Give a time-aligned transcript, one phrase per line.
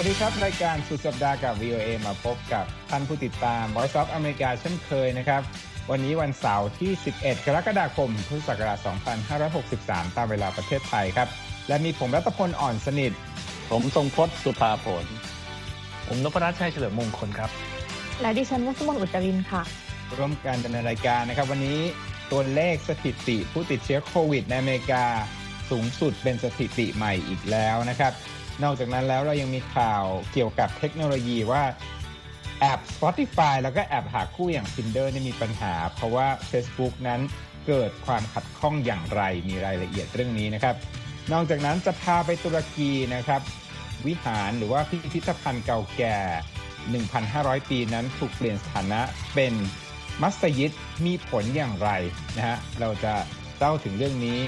[0.00, 5.42] วัสดีครับ รายการสุดสัปดาห์กับ VOA มาพบกับท่านผู้ติดตาม Voice of America เช่นเคยนะครับ
[5.90, 8.78] วันนี้วันเสาร์ที่ 11 กรกฎาคม พุทธศักราช
[9.48, 11.28] 2563 ตามเวลาประเทศไทยครับ
[11.68, 13.12] และมีผมรัตพลอ่อนสนิท
[13.70, 15.04] ผมทรงพจน์สุภาผล
[16.08, 17.50] ผมนพรัตน์ชัยเฉลิมมงคลครับ
[18.20, 19.62] และดิฉันวัสมนอุจจรินค่ะ
[20.18, 21.78] ร่วมกันดำเนินรายการนะครับ วันนี้
[22.32, 25.04] ตัวเลขสถิติผู้ติดเชื้อโควิดในอเมริกา
[25.70, 28.14] สูงสุดเป็นสถิติใหม่อีกแล้วนะครับ
[28.62, 31.62] นอกจากนั้นแล้วเรายังมีข่าวเกี่ยวกับเทคโนโลยีว่า
[32.60, 37.20] แอป Spotify แล้วก็แอปหาคู่อย่าง Tinder นี่มีปัญหา เพราะว่า Facebook นั้น
[37.66, 40.74] เกิดความขัดข้องอย่างไรมีรายละเอียดเรื่องนี้นะครับ
[41.32, 43.42] นอกจากนั้นจะพาไปตุรกีนะครับ
[44.06, 46.16] วิหารหรือว่าพิพิธภัณฑ์เก่าแก่
[46.94, 49.00] 1,500 ปีนั้นถูกเปลี่ยนสถานะ
[49.34, 49.52] เป็น
[50.22, 50.72] มัสยิด
[51.06, 51.90] มีผลอย่างไร
[52.36, 53.14] นะฮะเราจะ
[53.58, 54.38] เล่าถึงเรื่องนี้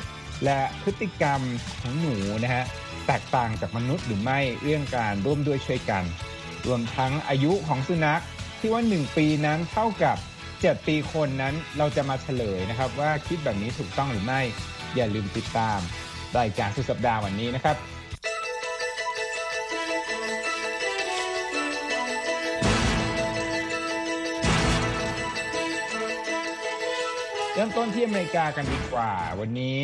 [0.45, 1.41] และพฤติกรรม
[1.81, 2.65] ของหนูนะฮะ
[3.07, 6.05] แตกต่างจากมนุษย์หรือไม่เรื่องการร่วมด้วยช่วยกัน
[6.67, 8.23] รวมทั้งอายุของสุนัข
[8.59, 10.17] ที่ว่า 1 ปีนั้นเท่ากับ
[10.51, 14.41] 7 ปีคนนั้นเราจะมาเฉลยนะครับ ว่าคิดแบบนี้ถูกต้องหรือไม่
[14.97, 15.79] อย่าลืมติดตาม
[16.39, 17.77] รายการสุดสัปดาห์วันนี้นะครับ
[27.55, 29.11] เริ่มต้นที่อเมริกากันดีกว่า
[29.41, 29.79] วันนี้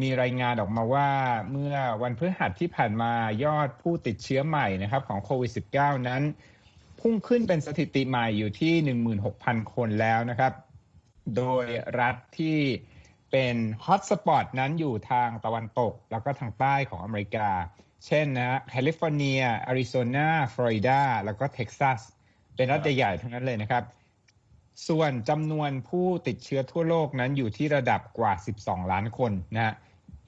[0.00, 1.10] มีรายงานออกมาว่า
[1.50, 3.12] เมื่อวันพฤหัสที่ผ่านมา
[3.44, 6.22] ยอดผู้ติดเชื้อใหม่นะครับของโควิด -19 นั้น
[7.00, 8.74] พุ่งขึ้นเป็นสถิติใหม่อยู่ที่
[9.24, 10.52] 16,000 คนแล้วนะครับ
[11.36, 11.66] โดย
[12.00, 12.58] รัฐที่
[13.30, 17.48] เป็น hotspot นั้นอยู่ทางตะวันตก แล้วก็ทางใต้ของอเมริกา
[18.06, 22.00] เช่นนะแคลิฟอร์เนียอาริโซนาฟลอริดาแล้วก็เท็กซัส
[22.56, 23.82] เป็นรัฐใหญ่ๆทั้งนั้นเลยนะครับ
[24.88, 29.74] ส่วนจำนวนผู้ติดเชื้อทั่วโลกนั้นอยู่ที่ระดับกว่า 12 ล้านคนนะฮะ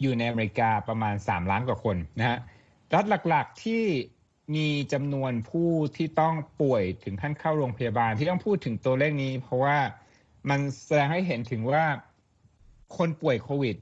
[0.00, 2.38] อยู่ในอเมริกาประมาณ 3 ล้านกว่าคนนะฮะ
[2.94, 3.84] รัฐหลักๆที่
[4.54, 9.78] มีจำนวนผู้ที่ต้องป่วยถึงขั้นเข้าโรงพยาบาลที่ต้องพูดถึงตัวเลขนี้ เพราะว่า
[10.50, 11.84] มันแสดงให้เห็นถึงว่า
[12.96, 13.76] คนป่วยโควิด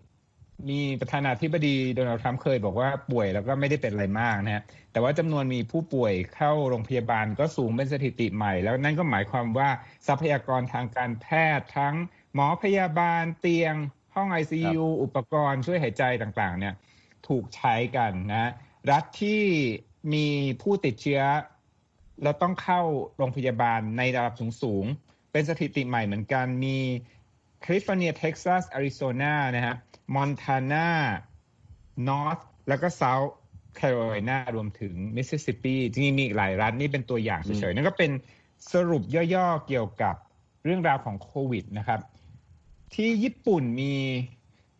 [0.71, 4.63] มีประธานาธิบดีโดนัลด์ทรัมป์เคยบอกว่าป่วยแล้วก็ไม่ได้เป็นอะไรมากนะฮะ
[4.93, 9.69] แต่ว่าจำนวนมีผู้ป่วยเข้าโรงพยาบาลก็สูงเป็นสถิติใหม่ แล้วนั่นก็หมายความว่า
[10.07, 11.27] ทรัพยากรทางการแพ
[11.59, 11.95] ทย์ทั้ง
[12.35, 13.75] หมอพยาบาลเตียง
[14.15, 16.75] ห้อง ICU อุปกรณ์ช่วยหายใจต่างๆ เนี่ย
[17.29, 18.51] ถูกใช้กันนะ
[18.91, 19.43] รัฐที่
[20.15, 20.27] มี
[20.63, 21.23] ผู้ติดเชื้อ
[22.23, 22.81] แล้วต้องเข้า
[23.17, 26.79] โรงพยาบาลในระดับสูงๆเป็นสถิติใหม่เหมือนกันมี
[27.63, 29.75] แคลิฟอร์เนียเท็กซัสอาริโซนานะฮะ
[30.15, 30.89] มอนทานา
[32.09, 33.33] นอร์ทแล้วก็เซาท์
[33.77, 38.11] แคโรไลนารวมถึงมิสซิสซิปปีจริงๆมีอีกหลายรัฐนี่เป็นตัวอย่างเฉยๆนั่นก็เป็น
[38.73, 39.03] สรุป
[39.35, 40.15] ย่อๆเกี่ยวกับ
[40.65, 42.01] เรื่องราวของโควิดนะครับ
[42.95, 43.95] ที่ญี่ปุ่นมี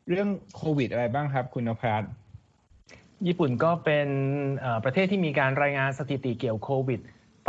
[0.09, 2.03] เรื่องโควิดอะไรบ้างครับ คุณนภัส
[3.27, 4.09] ญี่ปุ่นก็เป็น
[4.85, 7.01] ประเทศที่มีการรายงานสถิติเกี่ยวโควิด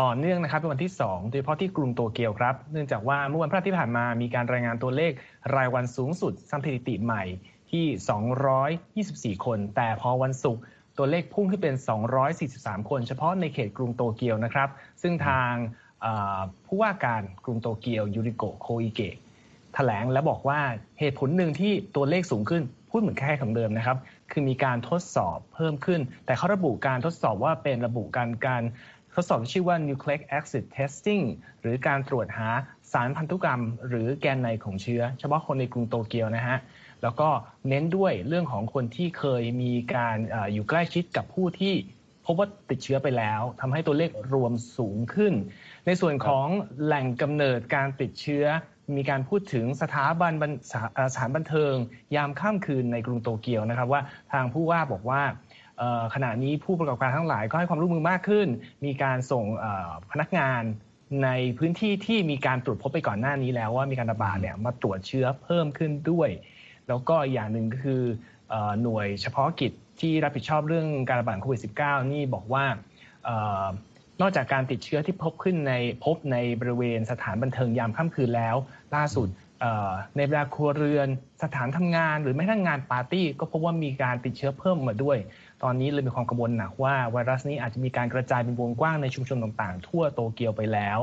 [0.01, 5.11] ต่อเนื่องนะครับเป็นวันที่ 2 โดยเฉพาะที่กรุงโตเกียวครับ เนื่องจากว่าเมื่อวันพฤหัสที่ผ่านมามีการรายงานตัวเลข
[5.55, 7.23] รายวันสูงสุดสถิติใหม่
[7.73, 7.87] ที่
[9.35, 10.61] 224 คน แต่พอวันศุกร์
[10.97, 11.75] ตัวเลขพุ่งขึ้นเป็น
[12.31, 14.69] 243 คน เฉพาะในเขตกรุงโตเกียวนะครับ
[15.01, 15.53] ซึ่งทาง
[16.65, 19.15] ผู้ว่าการกรุงโตเกียวยูริโกโคอิเกะ
[19.73, 20.59] แถลงและบอกว่า
[20.99, 23.97] เหตุผลหนึ่งที่ตัวเลขสูงขึ้น พูดเหมือนแค่คำเดิมนะครับ
[24.31, 28.63] คือมีการทดสอบเพิ่มขึ้น แต่เขาระบุการทดสอบว่าเป็นระบุการการ
[29.15, 31.23] ทดสอบชื่อว่า nucleic acid testing
[31.61, 32.49] หรือการตรวจหา
[32.91, 36.57] สารพันธุกรรม หรือแกนในของเชื้อ เฉพาะคนในกรุงโตเกียวนะฮะ
[37.03, 37.29] แล้วก็
[37.69, 40.17] เน้นด้วยเรื่องของคนที่เคยมีการ
[40.53, 41.73] อยู่ใกล้ชิดกับผู้ที่
[42.25, 45.33] พบว่าติดเชื้อไปแล้วทำให้ตัวเลขรวมสูงขึ้น
[45.85, 46.47] ในส่วนของ
[46.83, 48.45] แหล่งกำเนิดการติดเชื้อ
[48.95, 50.31] มีการพูดถึงสถาบัน
[51.13, 51.73] สถานบันเทิง
[52.15, 54.01] ยามค่ำคืนในกรุงโตเกียวนะครับว่า
[54.33, 55.21] ทางผู้ว่าบอกว่า
[56.13, 58.47] ขณะนี้ผู้ประกอบการทั้งหลายก็ให้ความร่วมมือมากขึ้น
[58.85, 59.45] มีการส่ง
[60.11, 60.61] พนักงาน
[61.23, 66.29] ในพื้นที่ที่มีการตรวจพบไปก่อนหน้านี้แล้วว่ามีการระบาดเนี่ยมาตรวจเชื้อเพิ่มขึ้นด้วย
[66.87, 68.01] แล้วก็อย่างหนึ่งก็คือ
[68.81, 72.65] หน่วยเฉพาะกิจที่รับผิดชอบเรื่องการระบาดโควิด -19 นี่บอกว่า
[74.21, 78.55] นอกจากการติดเชื้อที่พบขึ้นในพบในบริเวณสถานบันเทิงยามค่ำคืนแล้ว
[78.95, 79.27] ล่าสุด
[80.15, 81.07] ในเวลาครัวเรือน
[81.43, 85.17] สถานทำงาน หรือแม้กระทั่งงานปาร์ตี้ ก็พบว่ามีการติดเชื้อเพิ่มมาด้วย
[85.63, 90.99] ตอนนี้เลยมีความกังวลหนักว่าไวรัสนี้อาจจะมีการกระจายเป็นวงกว้างในชุมชนต่างๆ ทั่วโตเกียวไปแล้ว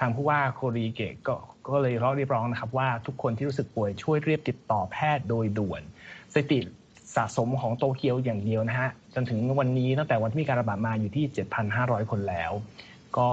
[0.00, 1.36] ทางผู้ว่าโครีเกะก็
[1.68, 5.82] ก็เลยร้องเรียกร้องนะครับว่าทุกคนที่รู้สึกป่วยช่วยเรียบติดต่อแพทย์โดยด่วน
[6.34, 6.58] สถิติ
[7.16, 11.24] สะสมของโตเกียวอย่างเดียวนะฮะจนถึงวันนี้ตั้งแต่วันที่มีการระบาดมาอยู่ที่
[11.68, 12.52] 7,500 คนแล้ว
[13.18, 13.28] ก็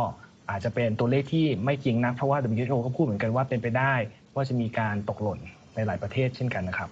[0.50, 3.94] อาจจะเป็นตัวเลขที่ไม่จริงนะเพราะว่า WHO ก็พูดเหมือนกันว่าเป็นไปได้
[4.35, 5.39] ว่าจะมีการตกหล่น
[5.75, 6.89] ในหลายประเทศเช่นกันนะครับ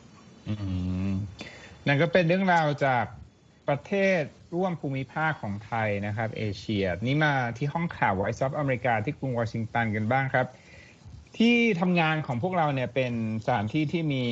[0.48, 0.54] อื
[1.12, 1.14] ม
[1.88, 3.06] นั่นก็เป็นเรื่องราวจาก
[3.68, 4.22] ประเทศ
[4.56, 10.48] ร่วมภูมิภาคของไทยนะครับ เอเชีย นี่มาที่ห้องข่าว Voice of อเมริกาที่กรุงวอชิงตันกันบ้างครับ
[11.38, 13.14] ที่ทำงานของพวกเราเนี่ยเป็น
[13.46, 14.26] สถานที่ที่มี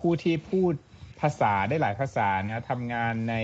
[0.00, 0.74] ผู้ที่พูด
[1.20, 3.34] ภาษาได้หลายภาษานะทำงานใน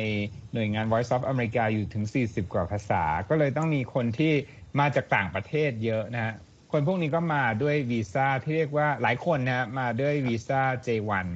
[0.53, 4.33] หน่วยงาน Voice of อเมริกาอยู่ถึง 40 กว่าภาษา ก็เลยต้องมีคนที่
[4.81, 6.35] มาจากต่างประเทศเยอะนะฮะ
[6.73, 11.27] คนพวกนี้ก็มาด้วยวีซ่าที่เรียกว่าหลายคนนะฮะมาด้วยวีซ่า J1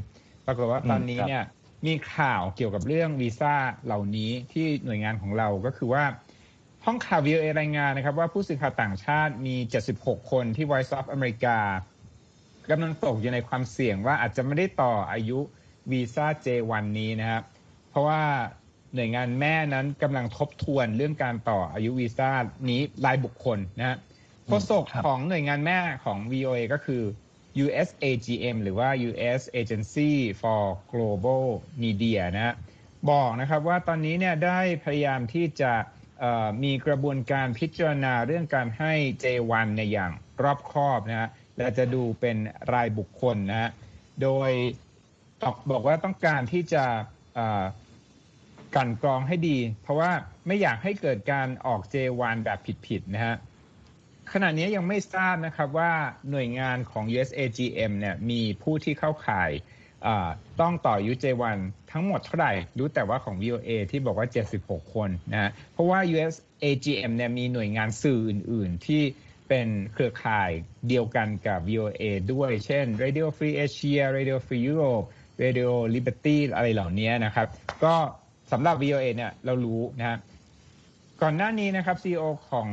[0.46, 1.44] ปรากฏว่าตอนนี้เนี่ย
[1.86, 3.54] มีข่าวเกี่ยวกับเรื่องวีซ่า
[3.84, 6.04] เหล่านี้ที่หน่วยงานของเราก็คือว่า
[6.84, 9.56] ห้องข่าว VOA รายงานนะครับ ว่าผู้สื่อข่าวต่างชาติมี
[9.92, 11.58] 76 คนที่ Voice of อเมริกา
[12.70, 15.38] กำลังตกอยู่ในความเสี่ยงว่าอาจจะไม่ได้ต่ออายุ
[15.92, 17.42] วีซ่า J1 นี้นะครับ
[17.90, 18.22] เพราะว่า
[18.94, 22.30] หน่วยงานแม่นั้นกำลังทบทวนเรื่องการต่ออายุวีซ่า
[22.70, 23.96] นี้รายบุคคลนะฮะ
[24.46, 27.02] โฆษกของหน่วยงานแม่ของ VOA ก็คือ
[27.64, 30.10] USAGM หรือว่า US Agency
[30.40, 30.62] for
[30.92, 31.44] Global
[31.82, 32.54] Media นะฮะ
[33.10, 35.72] บอกนะครับว่าตอนนี้เนี่ยได้พยายามที่จะ
[36.62, 38.92] มีกระบวนการพิจารณาเรื่องการให้
[39.22, 40.12] J1 ในอย่าง
[40.42, 42.36] รอบคอบนะฮะและจะดูเป็น
[42.72, 43.70] รายบุคคลนะฮะ
[44.22, 44.50] โดย
[45.70, 46.84] บอกว่าต้องการที่จะ
[48.76, 50.10] กันกรองให้ดี เพราะว่า
[50.46, 53.36] ไม่อยากให้เกิดการออก J1 แบบผิดๆนะฮะ
[54.32, 55.92] ขณะนี้ยังไม่ทราบนะครับว่า
[56.30, 59.50] หน่วยงานของ USAGM เนี่ยมีผู้ที่เข้าข่าย
[60.60, 61.58] ต้องต่ออายุ J1
[61.92, 64.28] ทั้งหมดเท่าไหร่ รู้แต่ว่าของ VOA ที่บอกว่า
[64.60, 69.02] 76 คนนะเพราะว่า USAGM เนี่ยมีหน่วยงานสื่ออื่น ๆ ที่
[69.48, 70.50] เป็นเครือข่าย
[70.88, 75.06] เดียวกันกับ VOA ด้วย เช่น Radio Free Asia Radio Free Europe
[75.42, 77.46] Radio Liberty อะไรเหล่านี้นะครับ
[77.84, 77.94] ก็
[78.52, 80.18] สำหรับ VOA เนี่ยเรารู้นะฮะ
[81.22, 82.68] ก่อนหน้านี้นะครับ CEO ของ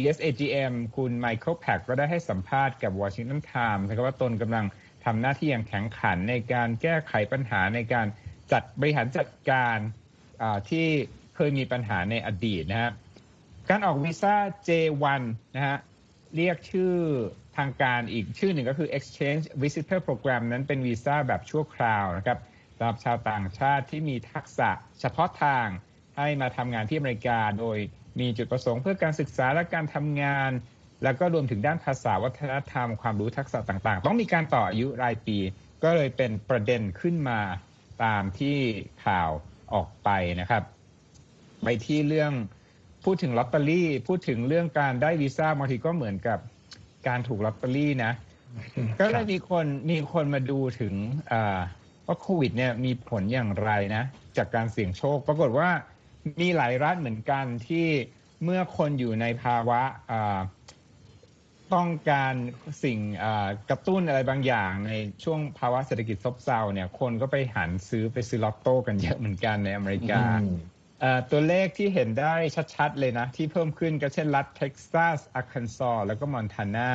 [0.00, 4.64] USAGM คุณไมเคิลแพคก็ได้ให้สัมภาษณ์กับ Washington Times นะครับว่าตนกำลัง
[5.04, 8.06] ทำหน้าที่อย่างแข็งขันในการแก้ไขปัญหาในการ
[8.52, 9.76] จัดบริหารจัดการ
[10.70, 10.86] ที่
[11.36, 12.92] เคยมีปัญหาในอดีตนะฮะ
[13.70, 14.34] การออกวีซ่า
[14.68, 15.22] J1
[15.56, 15.76] นะฮะ
[16.36, 16.94] เรียกชื่อ
[17.56, 22.38] ทางการอีกชื่อหนึ่งก็คือ Exchange Visitor Program นั้นเป็นวีซ่าแบบชั่วคราวนะครับ
[22.76, 24.70] สำหรับชาวต่างชาติที่มีทักษะ
[25.00, 25.66] เฉพาะทาง
[26.16, 27.78] ให้มาทำงานที่อเมริกาโดย
[28.20, 30.50] มีจุดประสงค์เพื่อการศึกษาและการทำงาน
[31.02, 35.38] แล้วก็รวมถึงด้านภาษาวัฒนธรรม ความรู้ทักษะต่างๆ ต้องมีการต่ออายุรายปี
[35.82, 37.40] ก็เลยเป็นประเด็นขึ้นมา
[38.04, 38.56] ตามที่
[39.04, 39.30] ข่าว
[39.74, 40.08] ออกไป
[40.40, 40.62] นะครับ
[41.64, 42.32] ไปที่เรื่อง
[43.04, 46.38] พูดถึงลอตเตอรี่ พูดถึงเรื่องการได้วีซ่าบางทีก็เหมือนกับ
[47.08, 48.12] การถูกลอตเตอรี่นะ
[49.00, 50.94] ก็เลยมีคนมีคนมาดูถึง
[52.06, 54.04] ว่าโควิดเนี่ยมีผลอย่างไรนะ
[54.36, 55.68] จากการเสี่ยงโชค ปรากฏว่า
[56.40, 57.86] มีหลายรัฐเหมือนกันที่
[58.44, 59.82] เมื่อคนอยู่ในภาวะ
[61.74, 62.34] ต้องการ
[62.84, 62.98] สิ่ง
[63.70, 64.92] กระตุ้นอะไรบางอย่างใน
[65.24, 70.22] ช่วงภาวะเศรษฐกิจซบเซาเนี่ยคนก็ไปหันซื้อไปซื้อลอตโต้กันเยอะเหมือนกันในอเมริกา
[71.30, 72.34] ตัวเลขที่เห็นได้
[72.74, 76.90] ชัดๆเลยนะ ที่เพิ่มขึ้นก็เช่นรัฐเท็กซัสอาร์คันซอแล้วก็มอนทานา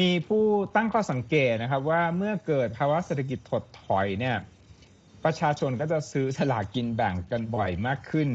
[0.00, 0.44] มีผู้
[0.74, 4.36] ตั้งข้อสังเกตนะครับว่าเมื่อเกิดภาวะเศรษฐกิจถดถอยเนี่ย
[5.24, 8.28] ประชาชนก็จะซื้อสลากกินแบ่งกันบ่อยมากขึ้น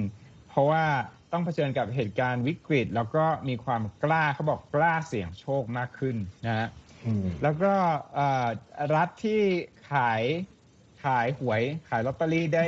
[0.49, 0.83] เพราะว่า
[1.31, 6.15] ต้องเผชิญกับเหตุการณ์วิกฤต แล้วก็มีความกล้าเขาบอกกล้าเสี่ยงโชคมากขึ้น
[6.45, 6.67] นะฮะ
[7.43, 7.73] แล้วก็
[8.95, 9.41] รัฐที่
[9.91, 10.21] ขาย
[11.03, 12.67] ขายหวยขายลอตเตอรี่ได้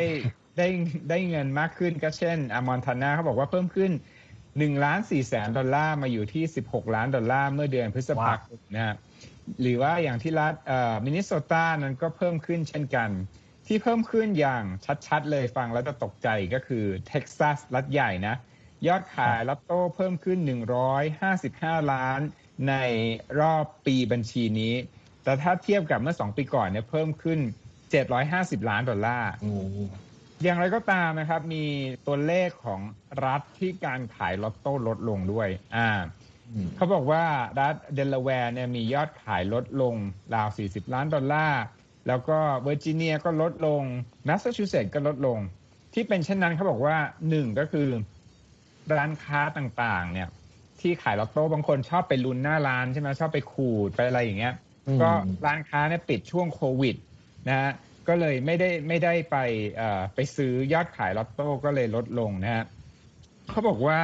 [0.58, 0.68] ได้
[1.10, 3.92] ได้เงินมากขึ้นก็เช่นอมอนทานาเขาบอกว่าเพิ่มขึ้น
[4.38, 8.96] 1ล้าน4แสนดอลลาร์มาอยู่ที่ 16 ล้านดอลลาร์เมื่อเดือนพฤษภาคมนะฮะ
[9.62, 10.54] หรือว่าอย่างที่รัฐ
[11.04, 13.10] มินนิโซตานั้นก็เพิ่มขึ้นเช่นกัน
[13.72, 14.64] ที่เพิ่มขึ้นอย่าง
[15.08, 18.36] ชัดๆ เลยฟังแล้วจะตกใจก็คือเท็กซัสรัฐใหญ่นะ
[18.88, 20.40] ยอดขายลอตโต้เพิ่มขึ้น
[21.16, 22.20] 155 ล้าน
[22.70, 22.76] ใน
[23.40, 24.74] รอบปีบัญชีนี้
[25.24, 27.40] แต่ถ้าเทียบกับเมื่อ 2 ปีก่อนเนี่ยเพิ่มขึ้น
[28.04, 29.32] 750 ล้านดอลลาร์
[30.44, 31.66] อย่างไรก็ตามนะครับมี
[32.08, 32.82] ตัวเลขของ
[33.26, 35.90] รัฐที่การขายลอตโต้ลดลงด้วย อ่า
[36.76, 37.24] เขาบอกว่า
[37.60, 39.96] รัฐเดลาแวร์เนี่ยมียอดขายลดลง
[40.36, 41.62] ราว 40 ล้านดอลลาร์
[42.10, 43.84] แล้วก็เวอร์จิเนียก็ลดลง
[44.26, 45.40] แมสซาชูเซตส์ก็ลดลง
[45.94, 46.98] ที่เป็นเช่นนั้นเขาบอกว่า
[47.30, 47.88] หนึ่งก็คือ
[48.98, 50.30] ร้านค้าต่างๆ เนี่ย
[50.82, 54.54] ที่ขายลอตโต้บางคนชอบไปลุ้นหน้าร้านใช่ไหมชอบไปขูดไปอะไรอย่างเงี้ย
[55.02, 55.10] ก็
[55.46, 56.96] ร้านค้าเนี่ยปิดช่วงโควิด
[57.50, 57.72] นะฮะ
[58.08, 59.38] ก็เลยไม่ได้ไม่ได้ไป
[60.16, 62.66] ไปซื้อยอดขายลอตโต้ก็เลยลดลงนะฮะ
[63.50, 64.00] เขาบอกว่า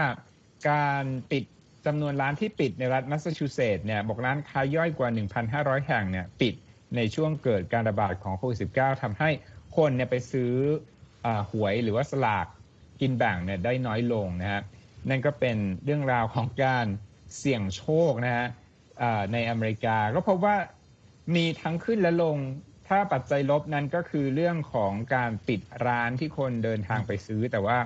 [0.69, 1.43] การปิด
[1.85, 5.09] จำนวนร้านที่ปิดในรัฐแมสซาชูเซตส์เนี่ยบอกร้านค้าย่อยกว่า
[5.47, 6.53] 1,500 แห่งเนี่ยปิด
[6.97, 9.29] ในช่วงเกิดการระบาดของโควิด -19 ทำให้
[9.77, 10.51] คนเนี่ยไปซื้อ
[11.25, 12.47] อหวยหรือว่าสลาก
[13.01, 14.61] กินแบ่งเนี่ยได้น้อยลงนะฮะ
[15.09, 16.85] นั่นก็เป็นเรื่องราวของการ
[17.37, 18.47] เสี่ยงโชคนะฮะ
[19.33, 20.57] ในอเมริกาก็พบว่า
[21.35, 22.37] มีทั้งขึ้นและลง
[22.87, 27.77] ถ้าปัจจัยลบนั้นก็คือเรื่องของการปิดร้านที่คนเดินทางไปซื้อ แต่ว่า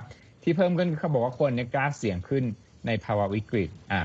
[0.44, 2.44] ที่เพิ่มขึ้นเขาบอกว่าคนเนี่ยกล้าเสี่ยงขึ้น
[2.88, 4.02] ในภาวะวิกฤตอะ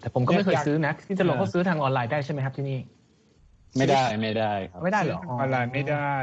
[0.00, 2.78] แต่ผมก็ไม่เคยอยากซื้อนะที่จะลงเออก็ซื้อทางออนไลน์ได้ใช่ไหมครับที่นี่
[3.78, 6.16] ไม่ได้ไม่ได้ครับไม่ได้เหรอออนไลน์ไม่ได้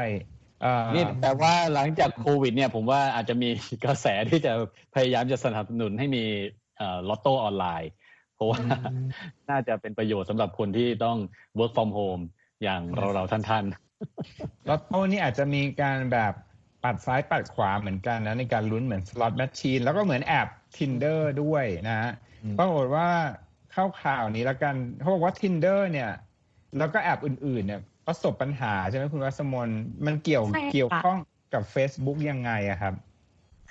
[0.62, 3.48] เอ่อนี่แต่ว่าหลังจากโควิด เนี่ย ผมว่าอาจจะมี
[3.84, 4.52] กระแสที่จะ
[4.94, 6.24] พยายามจะสนับสนุนให้มี
[6.78, 7.90] เอ่อลอตโต้ออนไลน์
[8.34, 8.58] เพราะว่า
[9.50, 11.18] น่าจะเป็นประโยชน์สำหรับคนที่ต้อง
[11.58, 12.22] work from home
[12.62, 13.64] อย่างเราเราๆท่าน
[14.68, 16.34] ลอตโต้นี่อาจจะมีการแบบ
[16.84, 23.08] ปัดซ้ายปัดขวาเหมือนกันนะในการลุ้นเหมือน slot machine แล้วก็เหมือนแอป Tinder ด้วยนะฮะอืมปรากฏว่า
[23.72, 26.10] เข้าข่าวนี้แล้วกันเขาบอกว่า Tinder เนี่ย
[26.78, 29.68] แล้วก็แอปอื่นๆเนี่ยประสบปัญหาใช่ไหมคุณวัสมน
[30.06, 31.18] มันเกี่ยวใช่ค่ะ เกี่ยวข้อง
[31.54, 32.94] กับ Facebook ยังไงอะครับ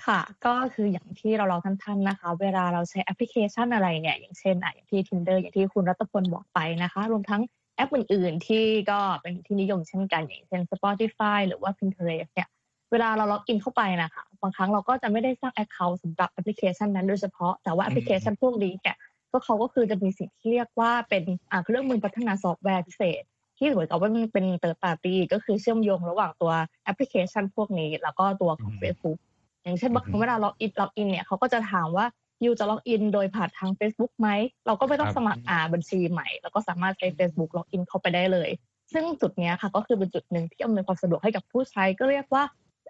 [0.06, 7.42] ค่ะ ก็คืออย่างที่เราเราท่านๆนะคะ เวลาเราใช้แอปพลิเคชันอะไรเนี่ย อย่างเช่นอะอย่างที่ Tinder อย่างที่คุณรัตพลบอกไปนะคะ รวมทั้ง
[7.76, 12.48] แอปอื่นๆ ที่ก็เป็นที่นิยมเช่นกันอย่างเช่น Spotify หรือว่า Pinterest เนี่ย
[12.90, 18.96] เวลาเราล็อกอินเข้าไปนะคะ บางครั้งเราก็จะไม่ได้สร้าง Account สำหรับแอปพลิเคชันนั้นโดยเฉพาะ แต่ว่าแอปพลิเคชันพวกนี้เนี่ย
[19.32, 23.22] ก็เขาก็คือจะมีสิ่งที่เรียกว่าเป็นอ่าเครื่องมือพัฒนาซอฟต์แวร์พิเศษ
[23.58, 26.52] ที่เหมือนกับว่ามันเป็น third party ก็คือเชื่อมโยงระหว่างตัว
[26.84, 29.18] แอปพลิเคชันพวกนี้ แล้วก็ตัวของอืม Facebook
[29.62, 32.06] อย่างเช่นบางคอืรั้มงเวลาล็อกอินล็อกอินเนี่ยเขาก็จะถามว่า
[32.44, 34.28] you จะล็อกอินโดยผ่านทาง Facebook ไหม
[34.66, 38.50] เราก็ไม่ต้องรับสมัครอ่าบัญชีใหม่ แล้วก็สามารถใช้ Facebook ล็อกอินเข้าไปได้เลย
[38.92, 42.42] ซึ่งจุดเนี้ยค่ะก็คือเป็นจุดหนึ่งที่อำนวยความสะดวกให้กับผู้ใช้ก็เรียกว่า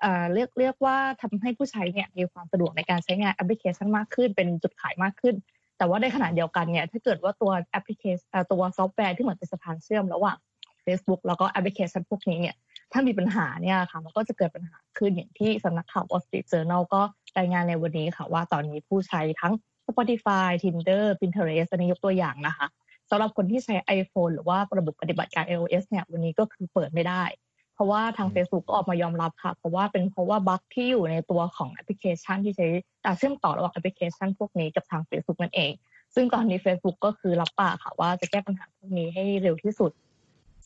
[0.05, 5.35] อ่าเรียกเรียกว่าทำให้ผู้ใช้เนี่ยมีความสะดวกในการใช้งานแอปพลิเคชันมากขึ้น เป็นจุดขายมากขึ้น
[5.83, 10.37] แต่ว่าในขณะเดียวกันเนี่ยถ้าเกิดว่าตัวแอปพลิเคชันตัวซอฟต์แวร์ที่เหมือนเป็นสะพานเชื่อมระหว่าง
[10.87, 12.57] Facebook แล้วก็แอปพลิเคชันพวกนี้เนี่ย
[12.93, 17.03] ถ้ามีปัญหาเนี่ยค่ะมันก็จะเกิดปัญหาขึ้นอย่างที่สำนักข่าว Wall Street Journal ก็
[17.39, 19.53] รายงานในวันนี้ค่ะว่าตอนนี้ผู้ใช้ทั้ง
[19.87, 22.67] Spotify Tinder Pinterest อันนี้ยกตัวอย่างนะคะ
[23.11, 27.23] สำหรับคนที่ใช้ iPhone หรือว่าระบบปฏิบัติการ iOS เนี่ยวันนี้ก็คือเปิดไม่ได้
[27.75, 32.69] เพราะว่าทางอืม Facebook ก็ออกมายอมรับค่ะ เพราะว่าเป็นเพราะว่า bug ที่อยู่ในตัวของแอปพลิเคชันที่ใช้
[33.05, 35.73] อ่าเชื่อมต่อระหว่างแอปพลิเคชันพวกนี้กับทาง Facebook นั่นเอง
[36.15, 39.93] ซึ่งตอนนี้ Facebook ก็คือรับปากค่ะว่าจะแก้ปัญหาพวกนี้ให้เร็วที่สุด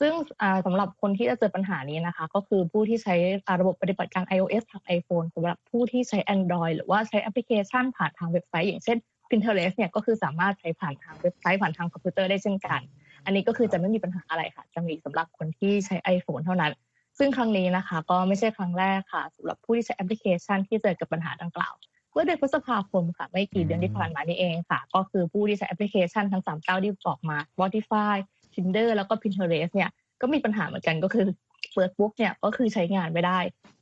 [0.00, 3.14] ซึ่งอ่าสำหรับคนที่จะเจอปัญหานี้นะคะ ก็คือผู้ที่ใช้
[3.46, 8.98] อ่าระบบปฏิบัติการ iOS ทาง iPhone สำหรับผู้ที่ใช้ Android หรือว่าใช้แอปพลิเคชันผ่านทางเว็บไซต์อย่างเช่น
[9.30, 12.80] Pinterest เนี่ยก็คือสามารถใช้ผ่านทางเว็บไซต์ผ่านทางคอมพิวเตอร์ได้เช่นกัน
[13.24, 16.72] อันนี้ก็คือจะไม่มีปัญหาอะไรค่ะ จะมีสำหรับคนที่ใช้ iPhone เท่านั้น
[17.18, 21.74] ซึ่งครั้งนี้นะคะ ก็ไม่ใช่ครั้งแรกค่ะสำหรับผู้ที่ใช้แอปพลิเคชันที่เจอกับปัญหาดังกล่าว
[22.12, 28.16] เมื่อเดือนพฤษภาคมค่ะ ไม่กี่เดือนที่ผ่านมานี่เองค่ะ ก็คือผู้ที่ใช้แอปพลิเคชันทั้งสามเจ้าที่บอกมา Spotify
[28.54, 31.26] Tinder แล้วก็ Pinterest เนี่ยก็มีปัญหาเหมือนกันก็คือ
[31.72, 33.38] เปิดปุ๊บเนี่ยก็คือใช้งานไม่ได้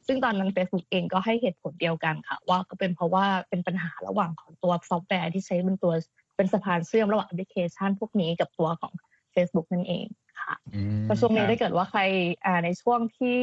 [0.07, 5.93] ซึ่งตอนนั้น Facebook เองก็ให้เหตุผลเดียวกันค่ะ ว่าก็เป็นเพราะว่าเป็นปัญหาระหว่างของตัวซอฟต์แวร์ที่ใช้เป็นตัว
[6.37, 8.93] เป็นสะพานเชื่อมระหว่างแอปพลิเคชัน พวกนี้กับตัวของ
[9.35, 10.07] Facebook นั่นเอง
[10.43, 12.00] ค่ะอืมก็ช่วงนี้ครับถ้าเกิดว่าใคร
[12.45, 13.41] อ่าในช่วงที่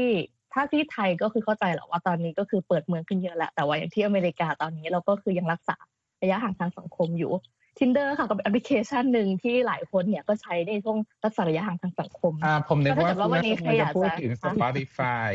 [0.53, 5.77] ถ้าที่ไทยก็คือเข้าใจแหละว่าตอนนี้ก็คือเปิดเมืองขึ้นเยอะแหละแต่ว่าอย่างที่อเมริกาตอนนี้เราก็คือยังรักษา
[6.21, 7.33] ระยะห่างทางสังคมอยู่
[7.79, 15.29] Tinder ค่ะก็เป็นแอปพลิเคชันหนึ่งที่หลายคนเนี่ยก็ใช้ในช่วงรักษาระยะห่างทางสังคมอ่าผมนึกก็ว่าถ้าเกิดว่าวันนี้คุณใครอยากจะพูดจะถึง Spotify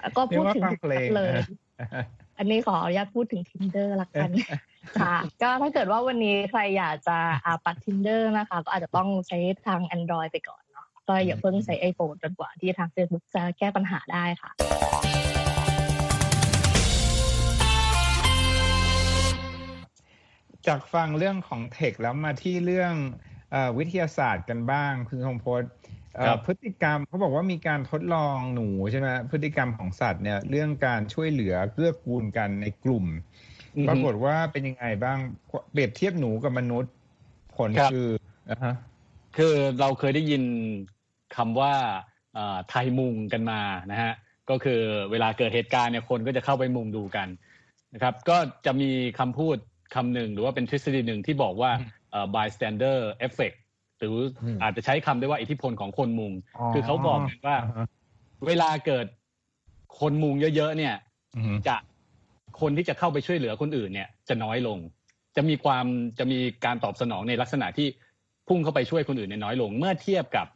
[0.00, 1.46] แล้วก็พูดถึงเรียกว่าฟังเพลงเลยนะ
[2.38, 4.30] อันนี้ขออนุญาตพูดถึง tinder ละกัน
[5.00, 14.50] ค่ะ ก็ถ้าเกิดว่าวันนี้ใครอยากจะอาปัด tinder นะคะ ก็อาจจะต้องใช้ทาง android ไปก่อนเนาะก็อย่าเพิ่งใช้ iphone จนกว่าที่ทาง facebook จะแก้ปัญหาได้ค่ะ
[20.66, 22.94] จากฟังเรื่องของเทคแล้วมาที่เรื่อง
[23.50, 25.70] เออวิทยาศาสตร์กันบ้าง คุณทงพจน์
[26.16, 33.04] เอ่อครับพฤติกรรมเขาบอกว่ามีการทดลองหนูใช่ไหมพฤติกรรมของสัตว์เนี่ยเรื่องการช่วยเหลือเกื้อกูลกันในกลุ่ม
[33.88, 35.18] ปรากฏว่าเป็นยังไงบ้าง
[35.72, 36.92] เปรียบเทียบหนูกับมนุษย์
[37.56, 38.08] ผลครับคือ
[38.50, 38.74] อ่าฮะ
[39.36, 40.42] คือเราเคยได้ยิน
[41.36, 41.72] คำว่า
[42.34, 43.60] เอ่อไทยมุงกันมา
[43.92, 44.12] นะฮะ
[44.50, 47.28] ก็คือเวลาเกิดเหตุการณ์เนี่ยคนก็จะเข้าไปมุงดูกัน
[47.94, 48.36] นะครับก็
[48.66, 49.56] จะมีคำพูด
[49.94, 51.70] คำหนึ่งหรือว่าเป็นทฤษฎีหนึ่งที่บอกว่า
[52.10, 53.56] เอ่อ bystander effect
[53.98, 56.32] หรืออมอาจจะใช้คำได้ว่าอิทธิพลของคนมุง
[56.74, 57.86] คือเขาบอกกันว่าอ่าฮะ
[58.46, 59.06] เวลาเกิด
[60.00, 60.94] คนมุงเยอะๆเนี่ย
[61.36, 61.76] อืมจะ
[62.60, 64.78] คนที่จะเข้าไปช่วยเหลือคนอื่นเนี่ยจะน้อยลง
[65.36, 65.86] จะมีความ
[66.18, 67.88] จะมีการตอบสนองในลักษณะที่
[68.48, 70.46] พุ่งเข้าไปช่วยคนอื่นเนี่ยน้อยลง เมื่อเทียบกับ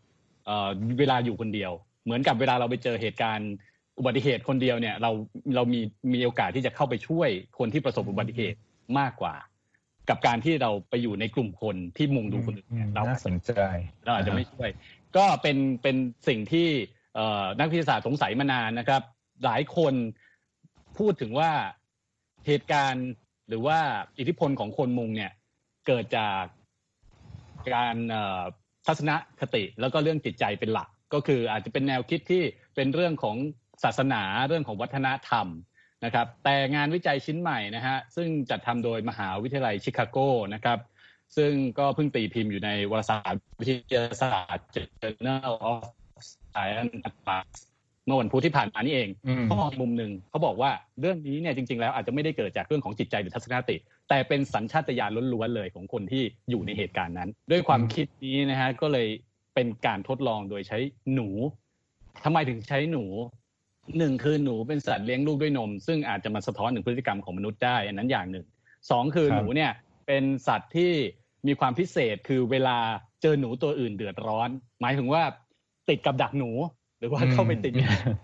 [0.47, 1.73] เอ่อเวลาอยู่คนเดียว
[2.05, 3.51] เหมือนกับเวลาเราไปเจอเหตุการณ์
[3.99, 5.11] อุบัติเหตุคนเดียวเนี่ยเรา
[5.55, 5.81] เรามี
[6.13, 8.59] มีโอกาสที่จะเข้าไปช่วยคนที่ประสบอุบัติเหตุ
[8.99, 9.35] มากกว่า
[10.09, 13.53] กับการที่เราไปอยู่ในกลุ่มคนที่มุงดูคนอื่นเนี่ยเราน่าสนใจ
[14.05, 14.69] เราอาจจะไม่ช่วย
[15.17, 15.97] ก็เป็นเป็น
[16.29, 16.69] สิ่งที่
[17.15, 19.03] เอ่อนักวิทยาศาสตร์สงสัยมานานนะครับ
[19.45, 19.95] หลายคน
[20.99, 21.51] พูดถึงว่า
[22.47, 23.09] เหตุการณ์
[23.49, 23.79] หรือว่า
[24.19, 25.33] อิทธิพลของคนมุงเนี่ย
[25.87, 26.43] เกิดจาก
[27.75, 27.97] การ
[28.87, 29.11] ทัศน
[29.41, 32.43] คติแล้วก็เรื่องจิตใจเป็นหลัก ก็คืออาจจะเป็นแนวคิดที่
[32.75, 33.37] เป็นเรื่องของ
[33.85, 35.47] ศาสนาเรื่องของวัฒนธรรม
[36.05, 40.19] นะครับ แต่งานวิจัยชิ้นใหม่นะฮะซึ่งจัดทำโดยมหาวิทยาลัยชิคาโก
[40.55, 40.79] นะครับ
[41.37, 45.83] ซึ่งก็เพิ่งตีพิมพ์อยู่ในวารสารวิทยาศาสตร์ Journal of
[46.53, 47.76] Science Advances
[48.07, 50.71] เมื่อวันพุธที่ผ่านมานี่เองอืมเขามองมุมหนึ่งเขาบอกว่า
[51.01, 53.77] เรื่องนี้เนี่ยจริง ๆ แล้วอาจจะไม่ได้เกิดจากเรื่องของจิตใจหรือทัศนคติ
[54.09, 59.09] แต่เป็นสัญชาตญาณล้วนๆเลยของคนที่อยู่ในเหตุการณ์นั้น ด้วยความคิดนี้นะฮะก็เลย
[59.55, 60.79] เป็นการทดลองโดยใช้
[61.15, 61.29] หนู
[62.25, 63.05] ทำไมถึงใช้หนู
[63.99, 68.47] หนึ่งคือหนูเป็นสัตว์เลี้ยงลูกด้วยนม ซึ่งอาจจะมาสะท้อนถึงพฤติกรรมของมนุษย์ได้อันนั้นอย่างหนึ่ง
[68.91, 69.71] สองคือครับหนูเนี่ย
[70.07, 70.93] เป็นสัตว์ที่
[71.47, 72.79] มีความพิเศษคือเวลา
[73.23, 74.49] เจอหนูตัวอื่นเดือดร้อน
[74.81, 75.23] หมายถึงว่า
[75.89, 76.51] ติดกับดักหนู
[76.99, 77.73] หรือว่าเข้าไปติด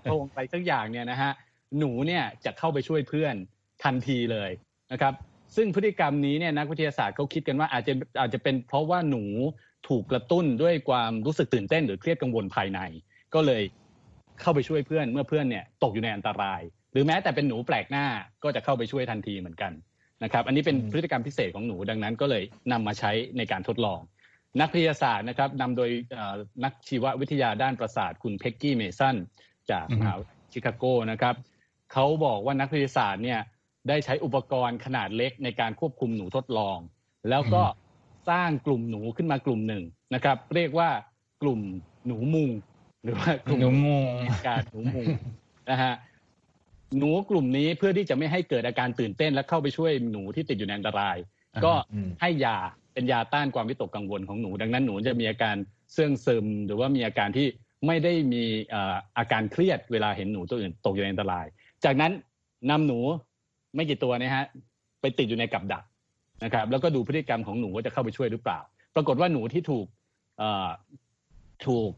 [0.02, 1.32] โพรงไปสักอย่างเนี่ยนะฮะ
[1.78, 3.34] หนูเนี่ยจะเข้าไปช่วยเพื่อน
[3.84, 4.50] ทันทีเลย
[4.92, 5.14] นะครับ
[5.56, 9.24] ซึ่งพฤติกรรมนี้เนี่ยนักวิทยาศาสตร์เขาคิดกันว่าอาจจะอาจจะเป็นเพราะว่าหนู
[9.88, 12.80] ถูกกระตุ้นด้วยความรู้สึกตื่นเต้นหรือเครียดกังวลภายใน
[13.34, 13.62] ก็เลย
[14.40, 16.60] เข้าไปช่วยเพื่อนเมื่อเพื่อนเนี่ยตกอยู่ในอันตราย
[16.92, 18.06] หรือแม้แต่เป็นหนูแปลกหน้า
[18.42, 19.72] ก็จะเข้าไปช่วยทันทีเหมือนกัน
[20.24, 24.00] นะครับ อันนี้เป็นพฤติกรรมพิเศษของหนูดังนั้นก็เลยนำมาใช้ในการทดลอง
[24.60, 29.16] นักวิทยาศาสตร์นะครับนำโดยเอ่อนักชีววิทยาด้านประสาทคุณเพ็กกี้เมสัน
[29.70, 31.34] จากอือมฮึหาวิทยาลัยชิคาโกนะครับ
[31.92, 33.40] เขาบอกว่านักวิทยาศาสตร์เนี่ย
[33.88, 36.78] ได้ใช้อุปกรณ์ขนาดเล็กในการควบคุมหนูทดลอง
[37.30, 37.62] แล้วก็
[38.30, 40.90] สร้างกลุ่มหนูขึ้นมากลุ่มหนึ่งนะครับ เรียกว่า
[41.42, 41.60] กลุ่ม
[42.06, 42.50] หนูมุง
[43.04, 45.06] หรือว่ากลุ่มหนูมุงเหตุการณ์หนูมุง
[45.70, 45.94] นะฮะ
[46.98, 51.16] หนูกลุ่มนี้เพื่อที่จะไม่ให้เกิดอาการตื่นเต้นและเข้าไปช่วยหนูที่ติดอยู่ในอันตราย
[51.64, 52.58] ก็อืมให้ยา
[52.94, 55.56] เป็นยาต้านความวิตกกังวลของหนู ดังนั้นหนูจะมีอาการ
[55.92, 57.46] เสื่องซึม หรือว่ามีอาการที่
[57.86, 58.44] ไม่ได้มี
[59.18, 61.46] อาการเครียดเวลาเห็นหนูตัวอื่นตกอยู่ในอันตราย
[61.84, 62.12] จากนั้น
[62.70, 62.98] นำหนู
[63.74, 64.44] ไม่กี่ตัวนะฮะ
[65.00, 65.84] ไปติดอยู่ในกับดัก
[66.44, 68.60] นะครับ แล้วก็ดูพฤติกรรมของหนูว่าจะเข้าไปช่วยหรือเปล่า
[68.94, 69.86] ปรากฏว่าหนูที่ถูก
[71.66, 71.90] ถูก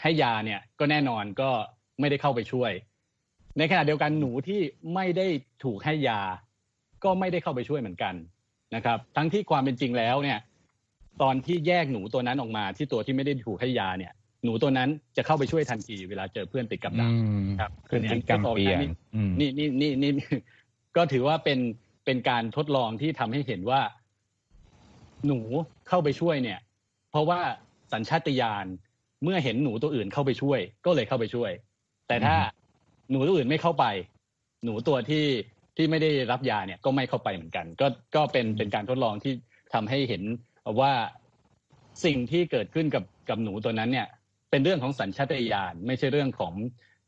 [0.00, 1.50] ให้ยาเนี่ยก็แน่นอนก็
[2.00, 2.72] ไม่ได้เข้าไปช่วย
[3.58, 4.60] ในขณะเดียวกันหนูที่
[4.94, 5.26] ไม่ได้
[5.64, 6.20] ถูกให้ยา
[7.04, 8.14] ก็ไม่ได้เข้าไปช่วยเหมือนกัน
[8.74, 10.38] นะครับ ทั้งที่ความเป็นจริงแล้วเนี่ย
[11.22, 14.12] ตอนที่แยกหนูตัวนั้นออกมาที่ตัวที่ไม่ได้ถูกให้ยาเนี่ย
[14.44, 18.78] หนูตัวนั้นจะเข้าไปช่วยทันทีเวลาเจอเพื่อนติดกับดักอืมครับพฤติกรรมเปลี่ยน
[19.14, 20.12] อืมนี่นี่นี่นี่
[20.96, 21.58] ก็ถือว่าเป็น
[22.04, 23.80] เป็นการทดลองที่ทำให้เห็นว่า
[25.26, 25.40] หนู
[25.88, 26.58] เข้าไปช่วยเนี่ย
[27.10, 27.40] เพราะว่า
[27.92, 28.66] สัญชาตญาณ
[29.22, 31.50] เมื่อเห็นหนูตัวอื่นเข้าไปช่วย ก็เลยเข้าไปช่วย
[32.08, 32.36] แต่ถ้า
[33.10, 33.84] หนูตัวอื่นไม่เข้าไป
[34.64, 35.24] หนูตัวที่
[35.80, 39.32] ที่ไม่ได้รับยาเนี่ยก็ไม่เข้าไปเหมือนกัน ก็ก็เป็นเป็นการทดลองที่
[39.74, 40.22] ทำให้เห็น
[40.80, 40.92] ว่า
[42.04, 44.06] สิ่งที่เกิดขึ้นกับกับหนูตัวนั้นเนี่ย
[44.50, 46.54] เป็นเรื่องของสัญชาตญาณไม่ใช่เรื่องของ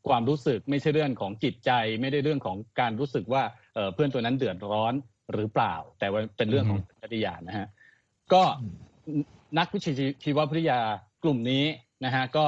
[0.07, 3.43] ความรู้สึก ไม่ใช่เรื่องของจิตใจ ไม่ได้เรื่องของการรู้สึกว่า
[3.75, 4.93] เอ่อเพื่อนตัวนั้นเดือดร้อน
[5.33, 7.67] หรือเปล่า แต่ว่าเป็นเรื่องของสัญชาตญาณนะฮะ
[8.33, 8.43] ก็
[9.57, 10.79] นักวิชาชีววิทยา
[11.23, 11.65] กลุ่มนี้
[12.05, 12.45] นะฮะก็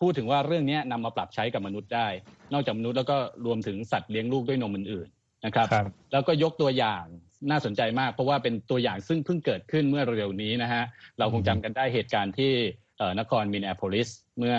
[0.00, 2.08] พูดถึงว่าเรื่องนี้นำมาปรับใช้กับมนุษย์ได้
[2.52, 7.04] นอกจากมนุษย์แล้วก็รวมถึงสัตว์เลี้ยงลูกด้วยนมอื่นๆ นะครับครับแล้วก็ยกตัวอย่าง
[7.50, 10.82] น่าสนใจมาก เพราะว่าเป็นตัวอย่างซึ่งเพิ่งเกิดขึ้นเมื่อเร็วๆนี้นะฮะ
[11.18, 12.52] เราคงจำกันได้เหตุการณ์ที่
[12.98, 14.56] เอ่อนครมินนิแอโพลิสเมื่อ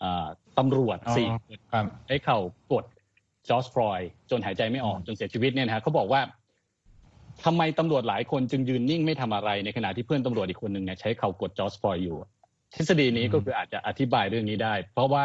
[0.00, 0.26] เอ่อ
[0.58, 2.38] ตำรวจอ๋อสี่คนครับได้เข่า
[2.72, 2.84] กด
[3.48, 6.20] จอร์จฟลอยด์จนหายใจไม่ออกอืมจนเสียชีวิตเนี่ยนะฮะเขาบอกว่า
[7.44, 12.16] ทำไมตำรวจหลายคนจึงยืนนิ่งไม่ทำอะไรในขณะที่เพื่อนตำรวจอีกคนหนึ่งเนี่ยใช้เข่ากดจอร์จฟลอยด์อยู่
[12.74, 15.24] ทฤษฎีนี้ก็คืออาจจะอธิบายเรื่องนี้ได้ เพราะว่า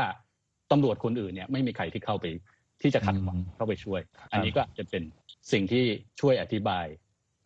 [0.72, 2.26] ตำรวจคนอื่นเนี่ยไม่มีใครที่เข้าไป
[2.84, 5.04] ที่จะขัดขวางอืมเข้าไปช่วยครับอันนี้ก็อาจจะเป็น
[5.52, 5.86] สิ่งที่
[6.22, 6.86] ช่วยอธิบาย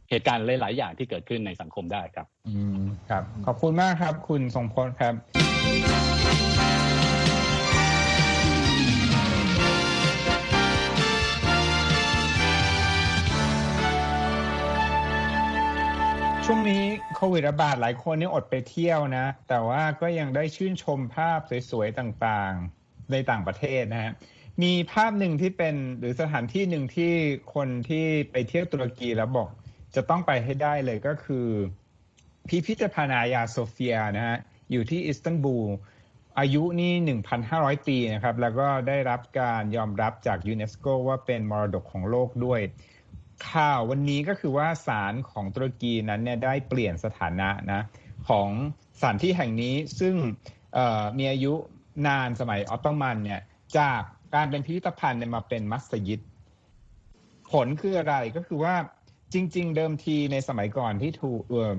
[0.09, 5.13] เหตุการณ์หลาย ๆ อย่างที่เกิดขึ้นในสังคมได้ครับ อืมครับ ขอบคุณมากครับ คุณทรงพลครับ
[16.45, 16.83] ช่วงนี้
[17.15, 21.39] โควิดระบาดหลายคนนี่อดไปเที่ยวนะ แต่ว่าก็ยังได้ชื่นชมภาพ
[21.71, 24.13] สวย ๆ ต่าง ๆ ในต่างประเทศนะฮะ
[24.63, 27.13] มีภาพหนึ่งที่เป็นหรือสถานที่หนึ่งที่
[27.53, 29.49] คนที่ไปเที่ยวตุรกีแล้วบอก
[29.95, 31.47] จะต้องไปให้ได้เลยก็คือ
[32.47, 34.37] พิพิธภัณฑ์อายาโซเฟียนะฮะ
[34.71, 35.69] อยู่ที่อิสตันบูล
[36.39, 36.93] อายุนี่
[37.39, 42.61] 1,500 ปีนะครับ แล้วก็ได้รับการยอมรับจากยูเนสโกว่าเป็นมรดกของโลกด้วย
[43.49, 47.81] ข่าววันนี้ก็คือว่าศาลของตุรกีนั้นเนี่ยได้เปลี่ยนสถานะนะ
[48.29, 48.49] ของ
[48.99, 50.15] สถานที่แห่งนี้ซึ่ง
[51.17, 51.53] มีอายุ
[52.07, 53.41] นานสมัยออตโตมันเนี่ย
[53.77, 54.01] จาก
[54.35, 56.19] การเป็นพิพิธภัณฑ์เนี่ยมาเป็นมัสยิด
[57.51, 58.75] ผลคืออะไรก็คือว่า
[59.33, 61.75] จริง ๆ เดิมทีในสมัยก่อนที่ถูกเออ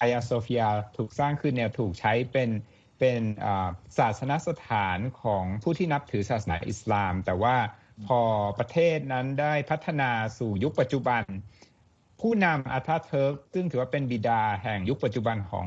[0.00, 0.62] อายาโซฟีย
[0.96, 2.50] ถูกสร้างขึ้นเนี่ยถูกใช้เป็น
[2.98, 3.20] เป็น
[3.98, 7.56] ศาสนสถานของผู้ที่นับถือศาสนาอิสลาม แต่ว่า
[8.06, 8.20] พอ
[8.58, 11.22] ประเทศนั้นได้พัฒนาสู่ยุคปัจจุบัน
[12.20, 15.66] ผู้นำอาทาเทิร์กซึ่งถือว่าเป็นบิดาแห่งยุคปัจจุบันของ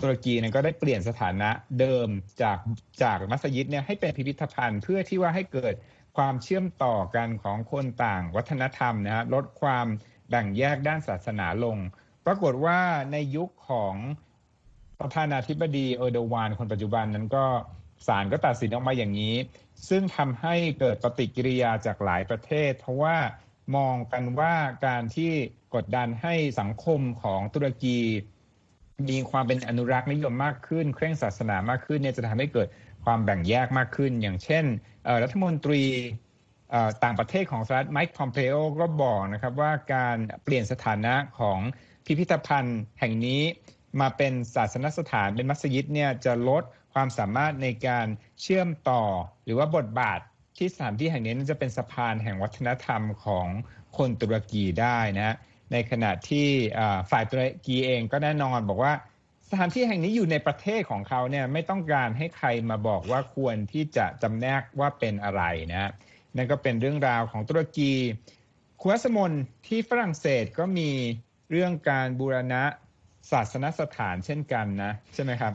[0.00, 1.50] ตุรกีเนั้นก็ได้เปลี่ยนสถานะ
[1.80, 2.08] เดิม
[2.42, 2.58] จาก
[3.02, 5.74] จากมัสยิดเนี่ยให้เป็นพิพิธภัณฑ์เพื่อที่ว่าให้เกิด
[6.16, 9.86] ความเชื่อมต่อกันของคนต่างวัฒนธรรมนะฮะลดความ
[10.28, 11.78] แบ่งแยกด้านศาสนาลง
[12.26, 12.80] ปรากฏว่า
[13.12, 13.94] ในยุคของ
[15.00, 17.46] ประธานาธิบดีเออร์โดวานคนปัจจุบันนั้นก็
[18.06, 19.34] ศาลก็ตัดสินออกมาอย่างนี้
[19.88, 23.16] ซึ่งทำให้เกิดปฏิกิริยาจากหลายประเทศ เพราะว่า
[23.76, 24.54] มองกันว่า
[24.86, 25.32] การที่
[25.74, 27.98] กดดันให้สังคมของตุรกี
[29.08, 32.68] มีความเป็นอนุรักษ์นิยมมากขึ้น เคร่งศาสนามากขึ้นเนี่ยจะทำให้เกิด
[33.04, 34.64] ความแบ่งแยกมากขึ้น อย่างเช่น
[35.22, 35.82] รัฐมนตรี
[37.04, 41.58] ต่างประเทศของสหรัฐไมค์พอมเพโอก็บอกนะครับว่าการเปลี่ยนสถานะของ
[42.06, 43.42] พิพิธภัณฑ์แห่งนี้
[44.00, 46.62] มาเป็นศาสนสถานเป็นมัสยิดเนี่ยจะลด
[46.94, 48.06] ความสามารถในการ
[48.40, 49.02] เชื่อมต่อ
[49.44, 50.20] หรือว่าบทบาท
[50.56, 53.46] ที่สถานที่แห่งนี้จะเป็นสะพานแห่งวัฒนธรรมของ
[53.96, 55.36] คนตุรกีได้นะ
[55.72, 56.48] ในขณะที่
[57.10, 58.92] ฝ่ายตุรกีเองก็แน่นอนบอกว่า
[59.50, 65.90] สถานที่แห่งนี้อยู่ในประเทศของเขาเนี่ยไม่ต้องการให้ใครมาบอกว่าควรที่จะจำแนกว่าเป็นอะไรนะ
[66.36, 67.92] นั่นก็เป็นเรื่องราวของตุรกี
[68.80, 69.32] คุวสมน
[69.66, 70.90] ที่ฝรั่งเศสก็มี
[71.50, 72.62] เรื่องการบูรณะ
[73.30, 75.52] ศาสนสถานเช่นกันนะ ใช่ไหมครับ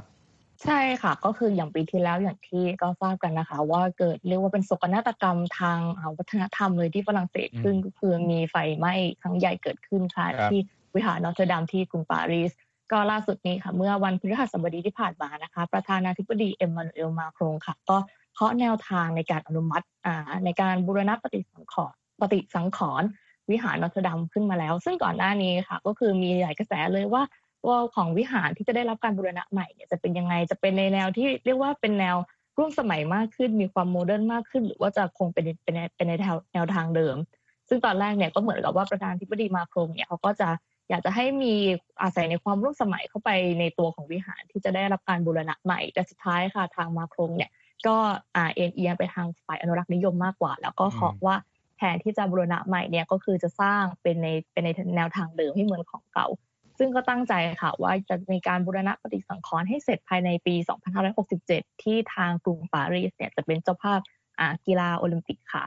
[0.63, 5.79] ใช่ค่ะ ก็คืออย่างปีที่แล้วอย่างที่ก็ทราบกันนะคะ ว่าเกิดเรียกว่าเป็นโศกนาฏกรรมทาง
[6.17, 10.59] วัฒนธรรมเลยที่ฝรั่งเศสขึ้นก็คือมีไฟไหม้ครั้งใหญ่เกิดขึ้นค่ะ ที่
[10.95, 12.51] วิหารนอตเทอร์ดัมที่กรุงปารีส
[12.91, 17.97] ก็ล่าสุดนี้ค่ะ เมื่อวันพฤหัสบดีที่ผ่านมานะคะ ประธานาธิบดีเอ็มมานูเอลมาครงค่ะ ก็
[18.33, 19.85] เคาะแนวทางในการอนุมัติ
[20.45, 23.07] ในการบูรณะปฏิสังขรณ์ปฏิสังขรณ์
[23.51, 27.23] วิหารนอตเทอร์ดัมขึ้นมาแล้ว ซึ่งก่อนหน้านี้ค่ะ ก็คือมีหลายกระแสเลยว่า
[27.65, 32.15] ว่าของวิหารที่จะได้รับการบูรณะใหม่เนี่ยจะเป็นยังไงจะเป็นในแนวที่เรียกว่าเป็นแนว
[32.57, 37.15] ร่วมสมัยมากขึ้น มีความ modern มากขึ้น หรือว่าจะคงเป็นเป็นเป็นในแนวแนวทางเดิม
[37.69, 40.49] ซึ่งตอนแรกเนี่ยก็เหมือนกับว่าประธานาธิบดีมาครงเนี่ยเขาก็จะ
[40.89, 41.53] อยากจะให้มี
[42.01, 47.51] อาศัยในความร่วมสมัยเข้าไปในตัวของวิหารที่จะได้รับการบูรณะใหม่ แต่สุดท้ายค่ะทางมาครงเนี่ย
[47.87, 47.95] ก็
[48.35, 51.35] อ่าเอ็นเอียงไปทางฝ่ายอนุรักษ์นิยมมากกว่า แล้วก็ขอว่า
[51.77, 56.27] แทนที่จะบูรณะใหม่เนี่ยก็คือจะสร้างเป็นในเป็นในแนวทางเดิมให้เหมือนของเก่า
[56.77, 60.55] ซึ่งก็ตั้งใจค่ะว่าจะมีการบูรณะปฏิสังขรณ์ให้เสร็จภายในปี
[61.19, 63.99] 2567 ที่ทางกรุงปารีสเนี่ยจะเป็นเจ้าภาพ
[64.65, 65.63] กีฬาโอลิมปิกค่ะ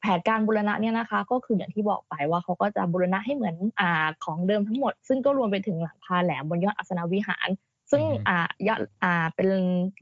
[0.00, 3.82] แผนการบูรณะเนี่ยนะคะ ก็คืออย่างที่บอกไปว่าเขาก็จะบูรณะให้เหมือน
[4.24, 7.48] ของเดิมทั้งหมด ซึ่งก็รวมไปถึงหลังคาแหลมบนยอดอาสนวิหาร
[7.90, 9.48] ซึ่งอ่ายอดอ่าเป็น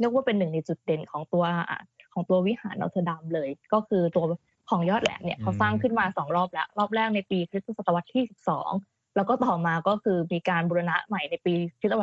[0.00, 1.72] เรียกว่าเป็นหนึ่งในจุดเด่นของตัวอ
[2.12, 4.24] ของตัววิหารนอเทอร์ดามเลย ก็คือตัว
[4.70, 8.70] ของยอดแหลมเนี่ยเขาสร้างขึ้นมาสองรอบแล้ว รอบแรกในปีคริสต์ศตวรรษที่สิบสอง
[9.18, 11.94] แล้วก็ต่อมาก็คือมีการบูรณะใหม่ในปีคริสต์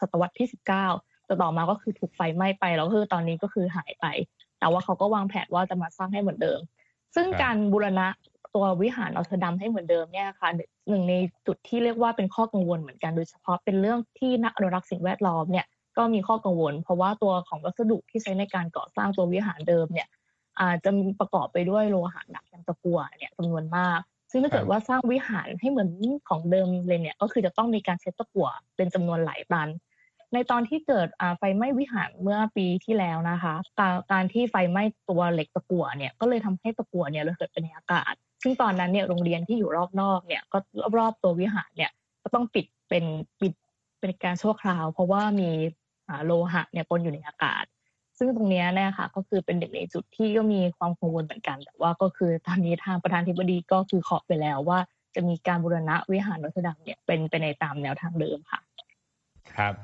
[0.00, 0.86] ศตวรรษที่สิบเก้า
[1.26, 4.06] แต่ต่อมาก็คือถูกไฟไหม้ไปแล้วคือตอนนี้ก็คือหายไป
[4.58, 6.60] แต่ว่าเขาก็วางแผนว่าจะมาสร้างให้เหมือนเดิม
[7.14, 8.06] ซึ่งการบูรณะ
[8.54, 10.48] ตัววิหารอัลเทอร์ดัมให้เหมือนเดิมเนี่ยค่ะ
[10.88, 11.14] หนึ่งใน
[11.46, 15.66] จุดที่เรียกว่าเป็นข้อกังวลเหมือนกันโดยเฉพาะเป็นเรื่องที่นักอนุรักษ์สิ่งแวดล้อมเนี่ย
[15.96, 20.08] ก็มีข้อกังวล เพราะว่าตัวของวัสดุที่ใช้ในการก่อสร้างตัววิหารเดิมเนี่ย
[20.60, 20.90] อาจจะ
[21.20, 25.90] ประกอบไปด้วยโลหะหนักอย่างตะกั่วเนี่ยจำนวนมาก ซึ่งถ้าเกิดว่าสร้างวิหารให้เหมือน
[26.28, 29.68] ของเดิมเลยเนี่ย ก็คือจะต้องมีการใช้ตะกั่วเป็นจำนวนหลายตัน
[30.34, 33.54] ในตอนที่เกิดไฟไหม้วิหารเมื่อปีที่แล้วนะคะ
[34.12, 40.58] การที่ไฟไหม้ตัวเหล็กตะกั่วเนี่ยก็เลยทำให้ตะกั่วเนี่ยระเหิดไปในอากาศ ซึ่งตอนนั้นเนี่ยโรงเรียนที่อยู่รอบนอกเนี่ยก็
[40.98, 41.90] รอบๆตัววิหารเนี่ย
[42.22, 43.04] ก็ต้องปิดเป็น
[43.40, 43.52] ปิด
[44.00, 45.50] เป็นการชั่วคราว เพราะว่ามี
[46.26, 47.64] โลหะเนี่ยปนอยู่ในอากาศ
[48.18, 54.78] ซึ่งตรงนี้เนี่ยค่ะก็คือเป็นเด็กในจุดที่ก็มีความกังวลเหมือนกัน แต่ว่าก็คือตอนนี้ทางประธานธิบดีก็คือขอไปแล้วว่า
[55.14, 58.60] จะมีการบูรณะวิหารรัชดังเนี่ยเป็นไปในตามแนวทางเดิมค่ะ
[59.54, 59.74] ครับ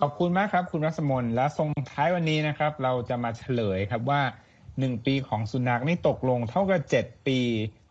[0.00, 4.20] ขอบคุณมากครับ คุณรัศมนและทรงท้ายวันนี้นะครับ เราจะมาเฉลยครับว่า
[4.78, 7.38] หนึ่งปีของสุนัขนี่ตกลงเท่ากับเจ็ดปี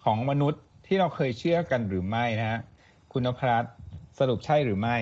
[0.04, 2.60] ของมนุษย์ที่เราเคยเชื่อกันหรือไม่นะฮะ
[3.12, 3.64] คุณนภัส
[4.20, 4.98] สรุปใช่หรือไม่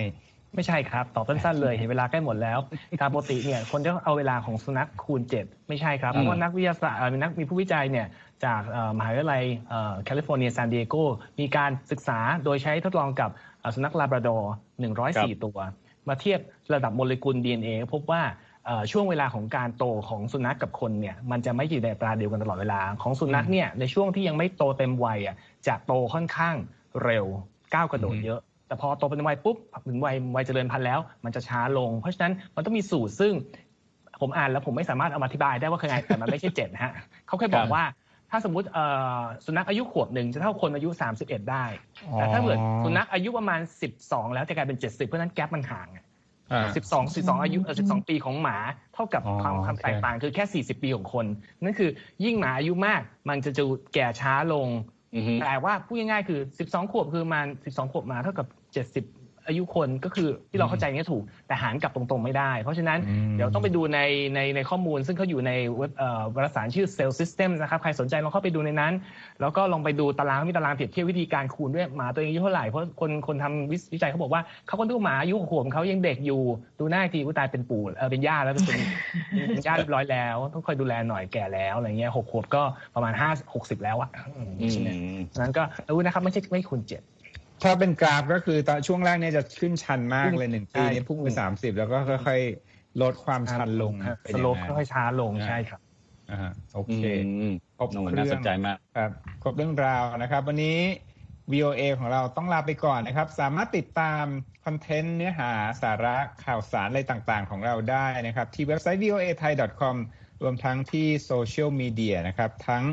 [0.54, 2.58] ไม่ใช่ครับ ตอบสั้นๆเลย เห็นเวลาใกล้หมดแล้ว
[3.00, 8.06] ตามปกติเนี่ยคนจะเอาเวลาของสุนัขคูณ 7 ไม่ใช่ครับ เพราะว่านักวิทยาศาสตร์มีนักมีผู้วิจัยเนี่ย
[8.44, 8.60] จาก
[8.98, 9.42] มหาวิทยาลัย
[10.04, 10.94] แคลิฟอร์เนียซานดิเอโก
[11.40, 13.30] มีการศึกษาโดยใช้ทดลองกับ
[13.74, 14.52] สุนัขลาบราดอร์
[14.96, 15.58] 104 ตัว
[16.08, 16.40] มาเทียบ
[16.74, 18.22] ระดับโมเลกุล DNA พบว่า
[18.92, 25.18] ช่วงเวลาของการโตของสุนัขกับคนเนี่ยมันจะไม่อยู่ในอัตราเดียวกันตลอดเวลาของสุนัขเนี่ยในช่วงที่ยังไม่โตเต็มวัย
[25.66, 26.54] จะโตค่อนข้าง
[27.04, 27.26] เร็ว
[27.74, 29.56] ก้าวกระโดดเยอะ แต่พอโตเต็มวัยปุ๊บ
[29.88, 33.32] ถึงวัยวัยเจริญพันธุ์แล้ว มันจะช้าลง เพราะฉะนั้นมันต้องมีสูตรซึ่ง
[34.20, 36.92] ผมอ่านแล้วผมไม่สามารถเอามาอธิบายได้ว่าคือไงแต่มันไม่ใช่เจ็ดนะฮะ
[37.26, 37.82] เขาเคยบอกว่า
[38.30, 38.66] ถ้าสมมุติ
[39.44, 40.88] สุนัขอายุขวบหนึ่งจะเท่าคนอายุ
[41.20, 41.64] 31 ได้
[42.12, 43.60] แต่ถ้าเกิดสุนัขอายุประมาณ
[43.98, 45.88] 12 แล้วจะกลายเป็น 70 เพราะนั้นแกลบมันห่าง
[46.76, 48.56] สิบสองสิบสองอายุสิบสองปีของหมา
[48.94, 51.26] เท่ากับความความแตกต่างคือแค่สี่สิบปีของคน
[51.62, 51.90] นั่นคือ
[52.24, 54.68] ยิ่งหมาอายุมากมันจะจะแก่ช้าลง
[55.40, 58.46] แต่ว่าพูดง่ายๆคือ 12 ขวบคือมา12 ขวบมาเท่ากับ
[58.78, 59.04] 70
[59.46, 62.98] อายุคนก็คือที่เราเข้าใจเนี้ยถูกแต่หารกลับตรงๆไม่ได้ เพราะฉะนั้น
[63.36, 64.00] เดี๋ยวต้องไปดูใน
[64.34, 65.92] ในในข้อมูล ซึ่งเขาอยู่ในเว็บ
[66.34, 68.92] วารสารชื่อ Cell System นะครับใครสนใจลองเข้าไปดูในนั้น
[69.40, 76.42] แล้วก็ลองไปดูตารางมีตารางเปรียบเทียบวิธีการคูณด้วยหมาตัวเองอายุเท่าไหร่เพราะคนคนทำวิจัยเขาบอกว่าเขาก็ดูหมาอายุขวบเขายังเด็กอยู่
[76.80, 78.64] ดูหน้าทีกูตายเป็นปู่เออเป็นย่าแล้วเป็น
[79.48, 82.62] เป็นย่าเรียบร้อยแล้ว ต้องคอยดูแลหน่อยแก่แล้วอะไรเงี้ยหกขวบก็
[82.94, 84.10] ประมาณห้าหกสิบแล้วอะ
[85.40, 85.62] นั้นก็
[85.94, 87.02] รู้นะครับไม่ใช่ไม่คูณเจ็ด
[87.62, 93.94] ถ้าเป็นกราฟก็คือตอนช่วงแรกเนี่ยจะขึ้นชันมากเลยหนึ่งปีนี้พุ่งไปสามสิบแล้วก็ค่อยๆลดความชันลง
[94.34, 95.80] สโลปค่อยๆช้าลงใช่ครับ
[96.30, 97.00] อ่าโอเค
[97.78, 99.10] ครบเรื่องน่าสนใจมากครับ
[99.42, 100.78] ครบเรื่องราวนะครับ วันนี้
[101.52, 104.24] VOA ของเราต้องลาไปก่อนนะครับ สามารถติดตาม
[104.64, 105.50] คอนเทนต์เนื้อหา
[105.82, 109.96] สาระข่าวสารอะไรต่างๆ ของเราได้นะครับ ที่เว็บไซต์ voa thai com
[110.42, 112.84] รวมทั้งที่โซเชียลมีเดียนะครับ ทั้ง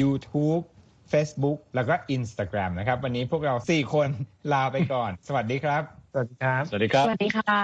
[0.00, 0.64] YouTube
[1.12, 4.08] Facebook แล้วก็ Instagram นะครับ วันนี้พวกเรา 4 คน
[4.52, 7.60] ลาไปก่อน สวัสดีครับ สวัสดีครับ สวัสดีครับ สวัสดีค่ะ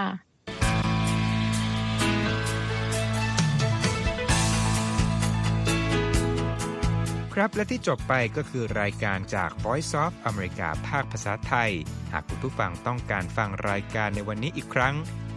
[7.34, 11.70] ครับและที่จบไปก็คือรายการจาก Voice of America ภาคภาษาไทย
[12.12, 14.94] หากคุณผู้ฟังต้องการฟังรายการในวันนี้อีกครั้ง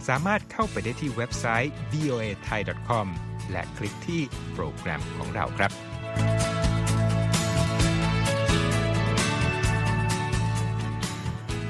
[0.08, 3.06] สามารถเข้าไปได้ที่เว็บไซต์ voa thai com
[3.50, 5.93] และคลิกที่โปรแกรมของเราครับ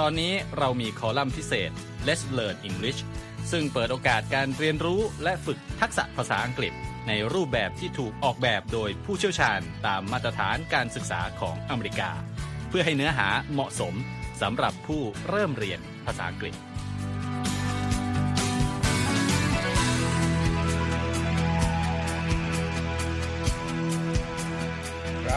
[0.00, 1.70] ตอนนี้เรามีคอลัมน์พิเศษ
[2.06, 3.00] Let's Learn English
[3.50, 6.72] ซึ่งเปิดโอกาสการเรียนรู้และฝึกทักษะภาษาอังกฤษ
[7.08, 12.10] ในรูปแบบที่ถูกออกแบบโดยผู้เชี่ยวชาญตามมาตรฐานการศึกษาของอเมริกา
[12.68, 13.94] เพื่อให้เนื้อหาเหมาะสม
[14.42, 16.54] สำหรับผู้เริ่มเรียนภาษาอังกฤษ